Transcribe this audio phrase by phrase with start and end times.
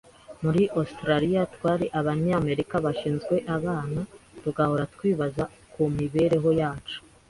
[0.43, 4.01] Muri Australia twari Abanyamerika bashinzwe abana,
[4.43, 6.97] tugahora twibaza ku mibereho yacu.